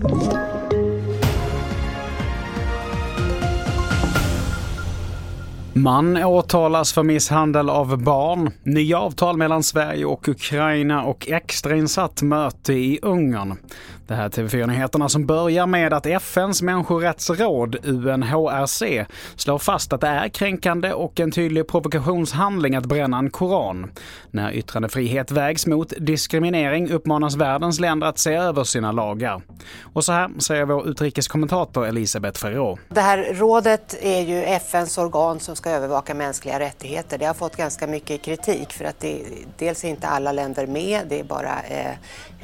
[0.00, 0.57] Thank you.
[5.72, 12.72] Man åtalas för misshandel av barn, nya avtal mellan Sverige och Ukraina och extrainsatt möte
[12.72, 13.56] i Ungern.
[14.08, 20.06] Det här är TV4-nyheterna som börjar med att FNs människorättsråd, UNHRC, slår fast att det
[20.06, 23.90] är kränkande och en tydlig provokationshandling att bränna en koran.
[24.30, 29.42] När yttrandefrihet vägs mot diskriminering uppmanas världens länder att se över sina lagar.
[29.82, 32.78] Och så här säger vår utrikeskommentator Elisabeth Ferrå.
[32.88, 37.18] Det här rådet är ju FNs organ som ska övervaka mänskliga rättigheter.
[37.18, 39.22] Det har fått ganska mycket kritik för att det,
[39.58, 41.94] dels är inte alla länder med, det är bara eh,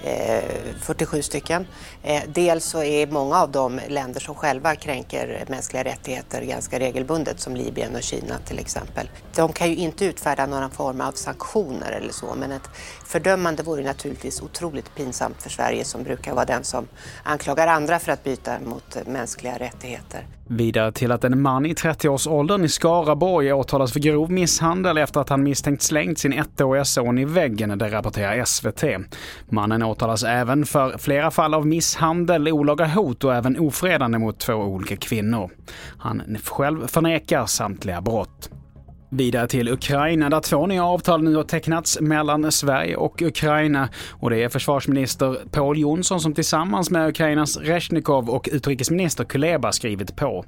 [0.02, 0.45] eh,
[0.80, 1.66] 47 stycken.
[2.02, 7.40] Eh, dels så är många av de länder som själva kränker mänskliga rättigheter ganska regelbundet,
[7.40, 9.10] som Libyen och Kina till exempel.
[9.34, 12.68] De kan ju inte utfärda någon form av sanktioner eller så, men ett
[13.06, 16.88] fördömande vore naturligtvis otroligt pinsamt för Sverige som brukar vara den som
[17.23, 20.26] anklagar andra för att byta mot mänskliga rättigheter.
[20.46, 25.28] Vidare till att en man i 30-årsåldern i Skaraborg åtalas för grov misshandel efter att
[25.28, 28.84] han misstänkt slängt sin ettåriga son i väggen, det rapporterar SVT.
[29.48, 34.54] Mannen åtalas även för flera fall av misshandel, olaga hot och även ofredande mot två
[34.54, 35.51] olika kvinnor.
[35.98, 38.51] Han själv förnekar samtliga brott.
[39.16, 43.88] Vidare till Ukraina där två nya avtal nu har tecknats mellan Sverige och Ukraina.
[44.10, 50.16] Och det är försvarsminister Paul Jonsson som tillsammans med Ukrainas Reshnikov och utrikesminister Kuleba skrivit
[50.16, 50.45] på.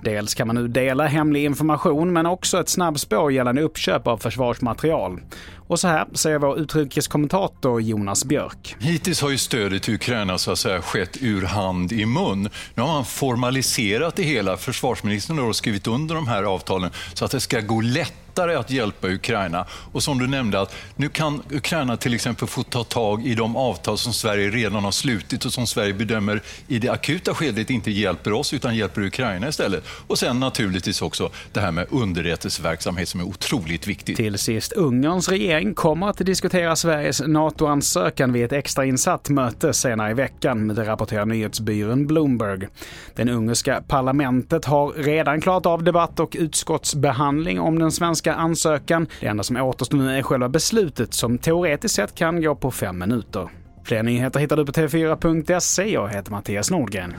[0.00, 5.20] Dels kan man nu dela hemlig information men också ett snabbspår gällande uppköp av försvarsmaterial.
[5.68, 8.76] Och så här säger vår utrikeskommentator Jonas Björk.
[8.78, 12.48] Hittills har ju stödet till Ukraina så att säga skett ur hand i mun.
[12.74, 14.56] Nu har man formaliserat det hela.
[14.56, 18.56] Försvarsministern har skrivit under de här avtalen så att det ska gå lätt rätt lättare
[18.56, 19.66] att hjälpa Ukraina.
[19.92, 23.56] Och som du nämnde, att nu kan Ukraina till exempel få ta tag i de
[23.56, 27.90] avtal som Sverige redan har slutit och som Sverige bedömer i det akuta skedet inte
[27.90, 29.84] hjälper oss utan hjälper Ukraina istället.
[30.06, 34.16] Och sen naturligtvis också det här med underrättelseverksamhet som är otroligt viktigt.
[34.16, 40.14] Till sist, Ungerns regering kommer att diskutera Sveriges NATO-ansökan vid ett extrainsatt möte senare i
[40.14, 42.68] veckan, det rapporterar nyhetsbyrån Bloomberg.
[43.14, 49.06] Den ungerska parlamentet har redan klarat av debatt och utskottsbehandling om den svenska svenska ansökan.
[49.20, 52.98] Det enda som återstår nu är själva beslutet som teoretiskt sett kan gå på fem
[52.98, 53.48] minuter.
[53.84, 55.92] Fler nyheter hittar du på tv4.se.
[55.92, 57.14] Jag heter Mattias Nordgren.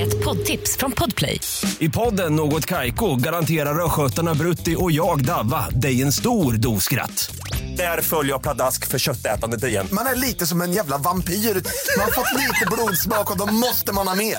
[0.00, 1.40] Ett poddtips från Podplay.
[1.78, 7.30] I podden Något Kaiko garanterar östgötarna Brutti och jag, Davva, dig en stor dos skratt.
[7.76, 9.86] Där följer jag pladask för köttätandet igen.
[9.92, 11.34] Man är lite som en jävla vampyr.
[11.34, 14.38] Man har fått lite blodsmak och då måste man ha mer.